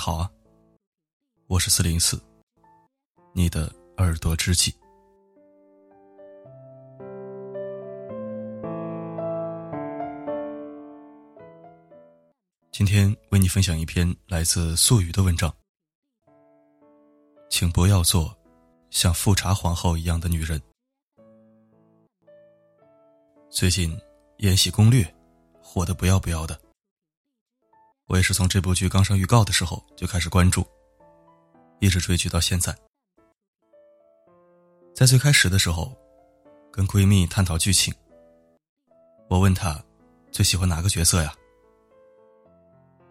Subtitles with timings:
[0.00, 0.30] 好啊，
[1.46, 2.18] 我是四零四，
[3.34, 4.74] 你的耳朵知己。
[12.72, 15.54] 今天为你分享一篇来自素雨的文章，
[17.50, 18.34] 请不要做
[18.88, 20.58] 像富察皇后一样的女人。
[23.50, 23.94] 最近
[24.38, 25.02] 《延禧攻略》
[25.62, 26.58] 火的不要不要的。
[28.10, 30.66] 我也是从这部剧刚上预告的时候就开始关注，
[31.78, 32.76] 一直追剧到现在。
[34.92, 35.96] 在最开始的时候，
[36.72, 37.94] 跟闺蜜探讨剧情，
[39.28, 39.80] 我问她
[40.32, 41.32] 最喜欢哪个角色呀？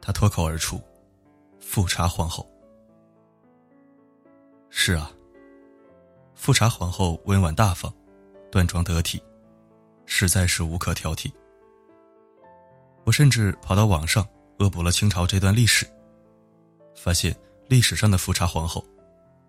[0.02, 0.82] 她脱口而出
[1.62, 2.46] ：“富察皇后。”
[4.70, 5.10] 是啊，
[6.36, 7.90] 富察皇后温婉大方，
[8.52, 9.24] 端庄得体，
[10.06, 11.32] 实在是无可挑剔。
[13.06, 14.28] 我甚至跑到网上。
[14.60, 15.88] 恶补了清朝这段历史，
[16.94, 17.36] 发现
[17.70, 18.86] 历史上的富察皇后，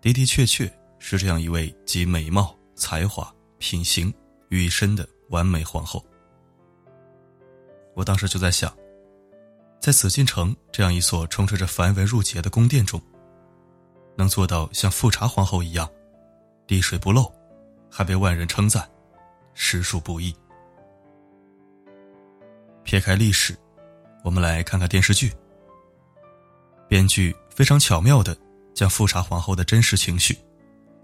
[0.01, 4.13] 的的确确是这样一位集美貌、才华、品行
[4.47, 6.03] 于一身的完美皇后。
[7.93, 8.73] 我当时就在想，
[9.81, 13.01] 在紫禁城这样一所充斥着繁文缛节的宫殿中，
[14.15, 15.89] 能做到像富察皇后一样，
[16.65, 17.29] 滴水不漏，
[17.89, 18.89] 还被万人称赞，
[19.53, 20.33] 实属不易。
[22.83, 23.53] 撇开历史。
[24.23, 25.31] 我们来看看电视剧。
[26.87, 28.37] 编剧非常巧妙的
[28.73, 30.37] 将富察皇后的真实情绪，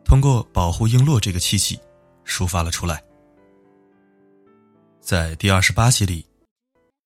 [0.04, 1.80] 通过保护璎珞这个契机，
[2.26, 3.04] 抒发了出来。
[5.00, 6.26] 在第二十八集里，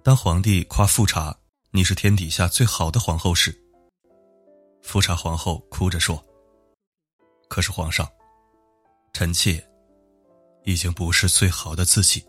[0.03, 1.35] 当皇帝夸富察
[1.69, 3.55] 你是天底下最好的皇后时，
[4.81, 6.23] 富察皇后哭着说
[7.47, 8.09] ：“可是皇上，
[9.13, 9.63] 臣妾
[10.63, 12.25] 已经不是最好的自己。”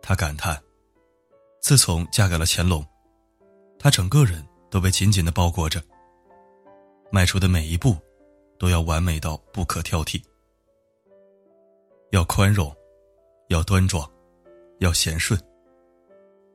[0.00, 0.62] 她感叹。
[1.60, 2.84] 自从嫁给了乾隆，
[3.78, 5.82] 她整个人都被紧紧的包裹着。
[7.10, 7.96] 迈出的每一步，
[8.58, 10.22] 都要完美到不可挑剔，
[12.10, 12.74] 要宽容，
[13.48, 14.08] 要端庄，
[14.80, 15.40] 要贤顺。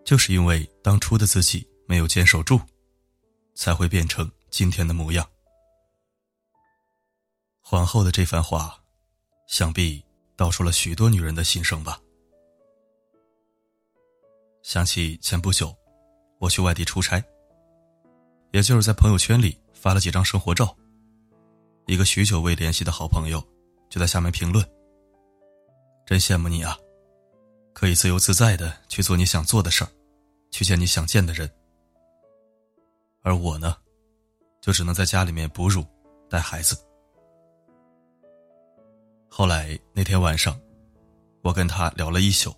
[0.05, 2.59] 就是因为当初的自己没有坚守住，
[3.55, 5.27] 才会变成今天的模样。
[7.61, 8.77] 皇后的这番话，
[9.47, 10.03] 想必
[10.35, 11.99] 道出了许多女人的心声吧。
[14.63, 15.75] 想起前不久，
[16.39, 17.21] 我去外地出差，
[18.53, 20.73] 也就是在朋友圈里发了几张生活照，
[21.85, 23.43] 一个许久未联系的好朋友
[23.89, 24.65] 就在下面评论
[26.07, 26.77] ：“真羡慕你啊，
[27.73, 29.91] 可以自由自在的去做你想做的事儿，
[30.49, 31.49] 去见你想见的人。
[33.21, 33.75] 而我呢，
[34.61, 35.85] 就只能在家里面哺乳、
[36.29, 36.77] 带孩子。”
[39.27, 40.57] 后来那天晚上，
[41.41, 42.55] 我跟他聊了一宿。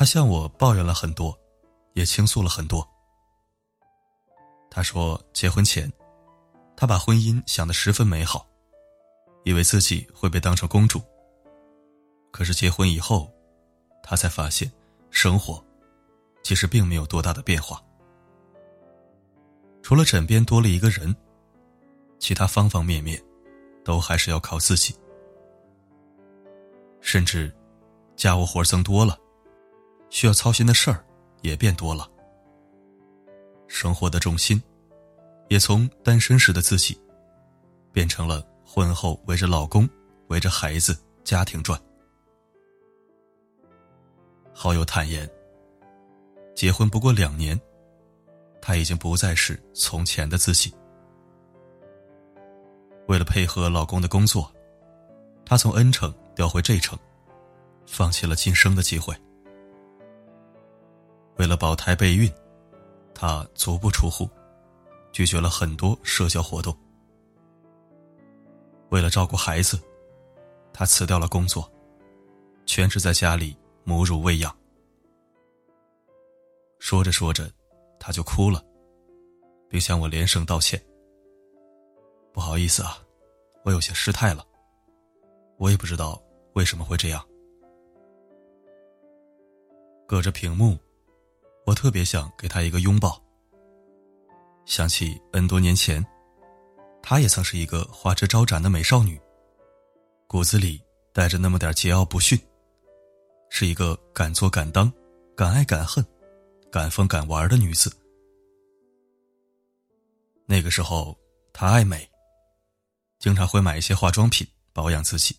[0.00, 1.38] 他向我抱怨了很多，
[1.92, 2.88] 也倾诉了很多。
[4.70, 5.92] 他说，结婚前，
[6.74, 8.48] 他把婚姻想得十分美好，
[9.44, 11.02] 以为自己会被当成公主。
[12.30, 13.30] 可是结婚以后，
[14.02, 14.72] 他才发现，
[15.10, 15.62] 生活
[16.42, 17.78] 其实并没有多大的变化。
[19.82, 21.14] 除了枕边多了一个人，
[22.18, 23.22] 其他方方面面，
[23.84, 24.96] 都还是要靠自己。
[27.02, 27.54] 甚至，
[28.16, 29.18] 家务活增多了。
[30.10, 31.04] 需要操心的事儿
[31.40, 32.06] 也变多了，
[33.68, 34.60] 生活的重心
[35.48, 37.00] 也从单身时的自己，
[37.92, 39.88] 变成了婚后围着老公、
[40.28, 41.80] 围着孩子家庭转。
[44.52, 45.30] 好友坦言，
[46.54, 47.58] 结婚不过两年，
[48.60, 50.74] 他已经不再是从前的自己。
[53.06, 54.52] 为了配合老公的工作，
[55.46, 56.98] 他从 N 城调回 J 城，
[57.86, 59.16] 放弃了晋升的机会。
[61.40, 62.30] 为了保胎备孕，
[63.14, 64.28] 他足不出户，
[65.10, 66.76] 拒绝了很多社交活动。
[68.90, 69.80] 为了照顾孩子，
[70.70, 71.66] 他辞掉了工作，
[72.66, 74.54] 全职在家里母乳喂养。
[76.78, 77.50] 说着说着，
[77.98, 78.62] 他就哭了，
[79.66, 80.78] 并向我连声道歉
[82.34, 82.98] ：“不好意思啊，
[83.64, 84.46] 我有些失态了，
[85.56, 86.22] 我也不知道
[86.52, 87.26] 为什么会这样。”
[90.06, 90.78] 隔着屏幕。
[91.66, 93.20] 我特别想给她一个拥抱。
[94.66, 96.04] 想起 N 多年前，
[97.02, 99.20] 她也曾是一个花枝招展的美少女，
[100.26, 100.80] 骨子里
[101.12, 102.38] 带着那么点桀骜不驯，
[103.48, 104.92] 是一个敢做敢当、
[105.36, 106.04] 敢爱敢恨、
[106.70, 107.90] 敢疯敢玩的女子。
[110.46, 111.18] 那个时候，
[111.52, 112.08] 她爱美，
[113.18, 115.36] 经常会买一些化妆品保养自己，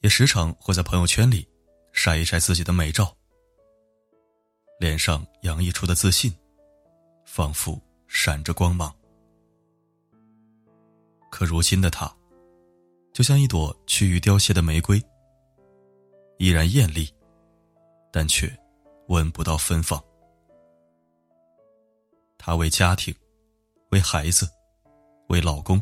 [0.00, 1.48] 也时常会在朋友圈里
[1.92, 3.16] 晒一晒自己的美照。
[4.82, 6.34] 脸上洋溢出的自信，
[7.24, 8.92] 仿佛闪着光芒。
[11.30, 12.12] 可如今的她，
[13.12, 15.00] 就像一朵趋于凋谢的玫瑰，
[16.38, 17.08] 依然艳丽，
[18.10, 18.52] 但却
[19.06, 20.02] 闻不到芬芳。
[22.36, 23.14] 她为家庭，
[23.90, 24.50] 为孩子，
[25.28, 25.80] 为老公，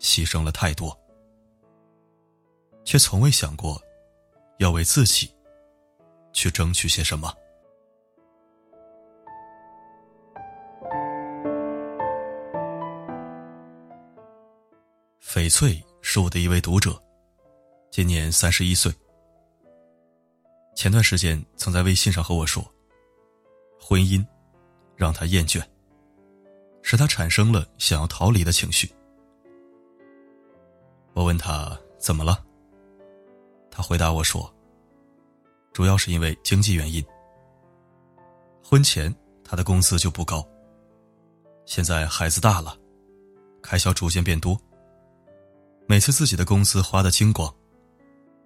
[0.00, 1.00] 牺牲了太多，
[2.84, 3.80] 却从未想过
[4.58, 5.32] 要为自己
[6.32, 7.32] 去争取些什么。
[15.28, 16.98] 翡翠是我的一位读者，
[17.90, 18.90] 今年三十一岁。
[20.74, 22.64] 前段时间曾在微信上和我说，
[23.78, 24.26] 婚姻
[24.96, 25.62] 让他厌倦，
[26.80, 28.90] 使他产生了想要逃离的情绪。
[31.12, 32.42] 我问他怎么了，
[33.70, 34.50] 他回答我说，
[35.74, 37.04] 主要是因为经济原因。
[38.64, 39.14] 婚前
[39.44, 40.42] 他的工资就不高，
[41.66, 42.74] 现在孩子大了，
[43.60, 44.58] 开销逐渐变多。
[45.90, 47.52] 每次自己的工资花的精光，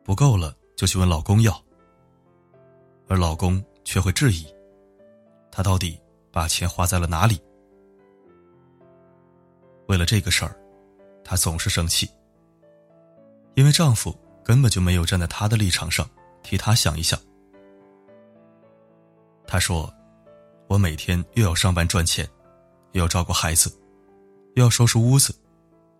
[0.04, 1.60] 不够了就去问老公要，
[3.08, 4.46] 而老公却会质疑，
[5.50, 6.00] 他到底
[6.30, 7.42] 把钱花在了哪里？
[9.88, 10.56] 为了这个事儿，
[11.24, 12.08] 她总是生气，
[13.56, 16.08] 因为丈夫根本就没有站在她的立场上
[16.44, 17.18] 替她想一想。
[19.48, 19.92] 她说
[20.68, 22.24] ：“我每天又要上班赚钱，
[22.92, 23.68] 又要照顾孩子，
[24.54, 25.34] 又要收拾屋子，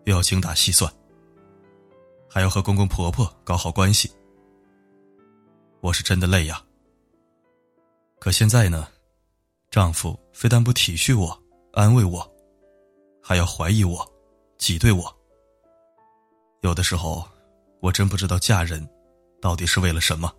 [0.05, 0.89] 又要精打细算。”
[2.33, 4.11] 还要和公公婆婆搞好关系，
[5.81, 6.59] 我是真的累呀。
[8.17, 8.87] 可现在呢，
[9.69, 11.39] 丈夫非但不体恤我、
[11.73, 12.27] 安慰我，
[13.21, 14.03] 还要怀疑我、
[14.57, 15.15] 挤兑我。
[16.61, 17.23] 有的时候，
[17.81, 18.83] 我真不知道嫁人
[19.39, 20.33] 到底是为了什么。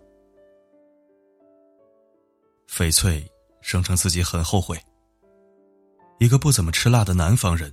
[2.66, 3.24] 翡翠
[3.60, 4.76] 声称自己很后悔，
[6.18, 7.72] 一个不怎么吃辣的南方人，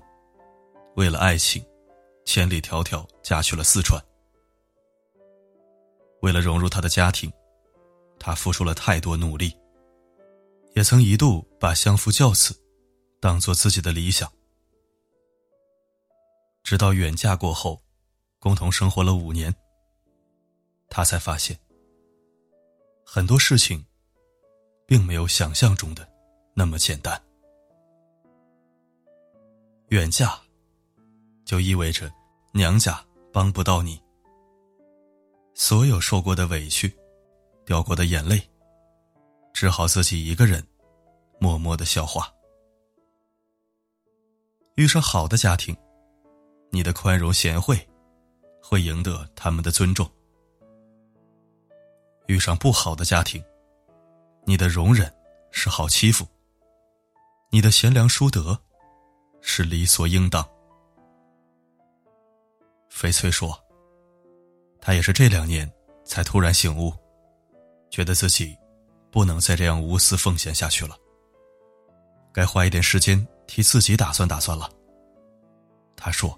[0.96, 1.66] 为了爱情，
[2.24, 4.00] 千里迢迢嫁去了四川。
[6.22, 7.32] 为了融入他的家庭，
[8.20, 9.56] 他付出了太多努力。
[10.74, 12.58] 也曾一度把相夫教子
[13.20, 14.32] 当做自己的理想。
[16.64, 17.82] 直到远嫁过后，
[18.40, 19.54] 共同生活了五年，
[20.90, 21.60] 他才发现
[23.06, 23.86] 很多事情
[24.86, 26.08] 并没有想象中的
[26.54, 27.22] 那么简单。
[29.90, 30.40] 远嫁
[31.44, 32.10] 就意味着
[32.54, 33.04] 娘家
[33.34, 34.02] 帮不到你。
[35.54, 36.92] 所有受过的委屈，
[37.66, 38.42] 掉过的眼泪，
[39.54, 40.66] 只好自己一个人
[41.40, 42.34] 默默的消化。
[44.76, 45.76] 遇上好的家庭，
[46.72, 47.78] 你的宽容贤惠
[48.64, 50.06] 会赢得他们的尊重；
[52.28, 53.44] 遇上不好的家庭，
[54.46, 55.14] 你的容忍
[55.52, 56.26] 是好欺负，
[57.52, 58.58] 你的贤良淑德
[59.42, 60.44] 是理所应当。
[62.90, 63.62] 翡翠说。
[64.82, 65.72] 他也是这两年
[66.04, 66.92] 才突然醒悟，
[67.92, 68.58] 觉得自己
[69.12, 70.98] 不能再这样无私奉献下去了，
[72.34, 74.68] 该花一点时间替自己打算打算了。
[75.96, 76.38] 他说：“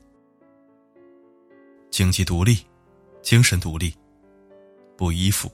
[1.89, 2.57] 经济独立，
[3.21, 3.95] 精神独立，
[4.97, 5.49] 不依附，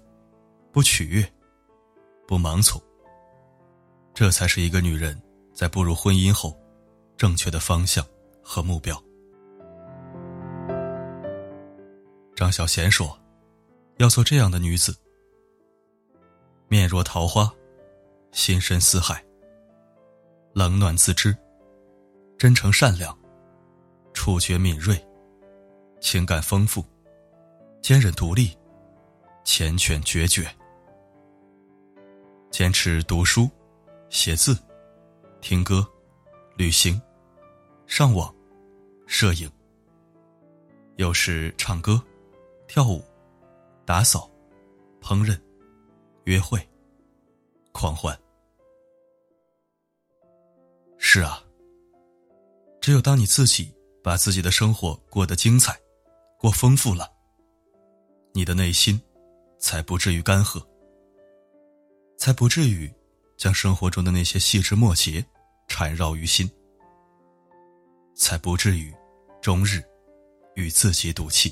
[0.72, 1.32] 不取悦，
[2.28, 2.82] 不盲从，
[4.16, 5.22] 这才是一个女人
[5.54, 6.60] 在步入婚姻后
[7.16, 8.04] 正确的方向
[8.42, 9.00] 和目标。”
[12.40, 13.20] 张小娴说
[14.00, 14.96] ：“要做这样的女子，
[16.70, 17.54] 面若桃花，
[18.32, 19.22] 心深似海，
[20.54, 21.36] 冷暖自知，
[22.38, 23.14] 真诚善良，
[24.14, 24.98] 触觉敏锐，
[26.00, 26.82] 情感丰富，
[27.82, 28.58] 坚韧独立，
[29.44, 30.50] 缱绻决绝，
[32.52, 33.50] 坚持读书、
[34.10, 34.58] 写字、
[35.42, 35.86] 听歌、
[36.56, 37.02] 旅行、
[37.86, 38.34] 上网、
[39.08, 39.52] 摄影，
[40.96, 42.02] 有时唱歌。”
[42.70, 43.04] 跳舞、
[43.84, 44.30] 打扫、
[45.02, 45.36] 烹饪、
[46.26, 46.62] 约会、
[47.72, 48.16] 狂欢。
[51.00, 51.44] 是啊，
[52.80, 53.74] 只有当你自己
[54.04, 55.76] 把自己的生活过得精彩、
[56.38, 57.12] 过丰富了，
[58.34, 59.02] 你的内心
[59.58, 60.64] 才不至于干涸，
[62.18, 62.94] 才不至于
[63.36, 65.26] 将生活中的那些细枝末节
[65.68, 66.48] 缠绕于心，
[68.14, 68.94] 才不至于
[69.42, 69.82] 终日
[70.54, 71.52] 与自己赌气。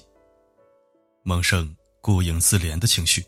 [1.27, 3.22] 萌生孤影自怜的情绪，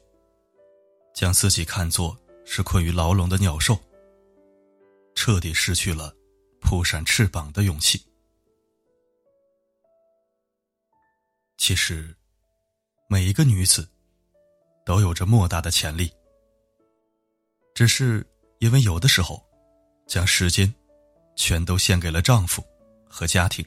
[1.14, 3.78] 将自己看作是困于牢笼的鸟兽，
[5.16, 6.16] 彻底失去了
[6.62, 8.02] 扑扇翅膀的勇气。
[11.58, 12.16] 其实，
[13.10, 13.86] 每一个女子
[14.86, 16.10] 都有着莫大的潜力，
[17.76, 18.26] 只是
[18.60, 19.46] 因为有的时候，
[20.08, 20.74] 将时间
[21.36, 22.66] 全都献给了丈夫
[23.10, 23.66] 和家庭，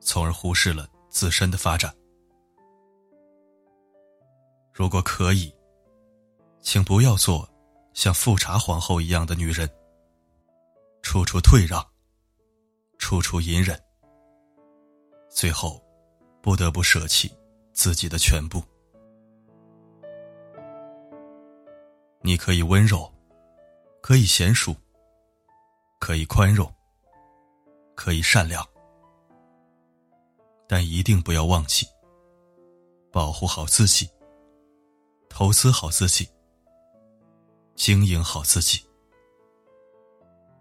[0.00, 1.92] 从而忽视了自身的发展。
[4.76, 5.50] 如果可以，
[6.60, 7.48] 请不要做
[7.94, 9.66] 像富察皇后一样的女人，
[11.00, 11.82] 处处退让，
[12.98, 13.82] 处处隐忍，
[15.30, 15.82] 最后
[16.42, 17.34] 不得不舍弃
[17.72, 18.62] 自己的全部。
[22.20, 23.10] 你可以温柔，
[24.02, 24.76] 可以娴熟，
[25.98, 26.70] 可以宽容，
[27.94, 28.62] 可以善良，
[30.68, 31.86] 但一定不要忘记
[33.10, 34.06] 保护好自己。
[35.38, 36.26] 投资好自己，
[37.74, 38.80] 经营好自己，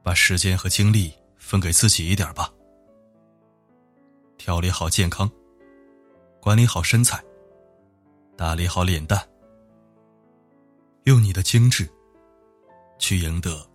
[0.04, 2.54] 把时间和精力分给自己一点吧。
[4.38, 5.32] 调理好健康，
[6.42, 7.24] 管理好身材，
[8.36, 9.26] 打理好脸蛋，
[11.06, 11.90] 用你的精致
[13.00, 13.66] 去赢得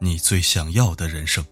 [0.00, 1.46] 你最想要的人生。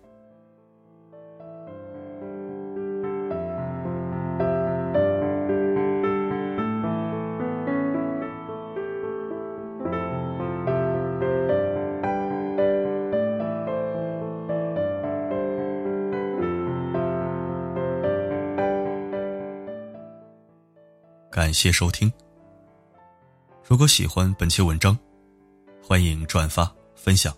[21.32, 22.12] 感谢收听。
[23.66, 24.94] 如果喜欢本期文章，
[25.82, 27.34] 欢迎转发分享。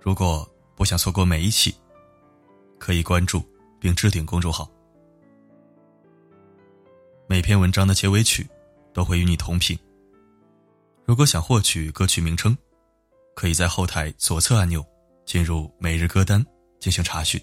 [0.00, 1.74] 如果不想错过每一期，
[2.78, 3.42] 可以关注
[3.80, 4.70] 并置顶公众号。
[7.26, 8.48] 每篇文章的结尾曲
[8.92, 9.76] 都会与你同频。
[11.04, 12.56] 如果想获取歌曲名称，
[13.34, 14.86] 可以在后台左侧按钮
[15.26, 16.46] 进入每日歌单
[16.78, 17.42] 进行查询。